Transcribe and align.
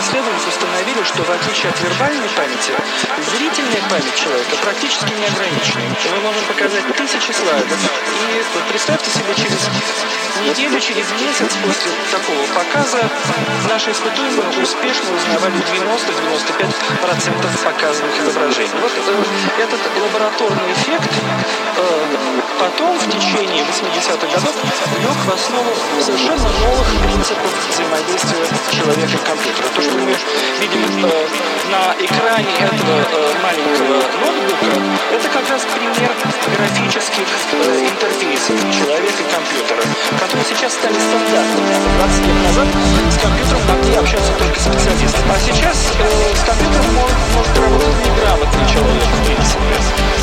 исследованиях 0.00 0.48
установили, 0.48 1.02
что 1.04 1.22
в 1.22 1.30
отличие 1.30 1.70
от 1.70 1.80
вербальной 1.80 2.28
памяти, 2.36 2.72
зрительная 3.30 3.82
память 3.90 4.14
человека 4.14 4.56
практически 4.62 5.12
не 5.12 5.26
ограничена. 5.26 5.82
Мы 6.12 6.20
можем 6.20 6.44
показать 6.44 6.86
тысячи 6.96 7.32
слайдов. 7.32 7.76
И 7.76 8.44
представьте 8.70 9.10
себе, 9.10 9.34
через 9.34 9.68
неделю, 10.44 10.78
через 10.80 11.10
месяц 11.20 11.52
после 11.62 11.92
такого 12.10 12.46
показа 12.54 13.10
наши 13.68 13.90
испытуемые 13.90 14.62
успешно 14.62 15.14
узнавали 15.14 15.58
90-95% 15.58 17.64
показанных 17.64 18.18
изображений. 18.20 18.78
Вот 18.80 18.92
э, 18.96 19.00
этот 19.62 19.80
лабораторный 20.00 20.72
эффект 20.72 21.10
э, 21.76 21.82
потом 22.58 22.98
в 22.98 23.06
течение 23.06 23.64
80-х 23.64 24.26
годов 24.26 24.54
лег 24.98 25.16
в 25.24 25.32
основу 25.32 25.70
совершенно 26.00 26.48
новых 26.64 26.88
принципов 27.02 27.50
взаимодействия 27.70 28.46
человека 28.70 29.12
и 29.12 29.26
компьютера. 29.26 29.68
То, 29.74 29.82
что 29.82 29.92
мы 29.98 30.14
видим 30.60 31.04
э, 31.04 31.26
на 31.70 31.94
экране 31.98 32.52
этого 32.60 32.96
э, 32.96 33.34
маленького 33.42 34.00
ноутбука, 34.20 34.66
это 35.12 35.28
как 35.28 35.48
раз 35.50 35.62
пример 35.74 36.12
графических 36.56 37.26
э, 37.52 37.88
интерфейсов 37.90 38.56
человека 38.72 39.20
и 39.20 39.32
компьютера, 39.32 39.82
которые 40.20 40.44
сейчас 40.44 40.72
стали 40.74 40.94
стандартными. 40.94 41.74
20 41.98 42.26
лет 42.26 42.38
назад 42.42 42.68
с 43.10 43.18
компьютером 43.20 43.62
могли 43.68 43.94
общаться 43.96 44.32
только 44.38 44.60
специалисты. 44.60 45.18
А 45.28 45.38
сейчас 45.40 45.92
э, 45.98 46.34
с 46.34 46.42
компьютером 46.44 46.94
может, 46.94 47.16
может 47.34 47.58
работать 47.58 47.96
неграмотный 48.06 48.66
человек, 48.66 49.04
в 49.04 49.26
принципе. 49.26 49.76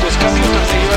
То 0.00 0.06
есть 0.06 0.18
компьютерная 0.20 0.89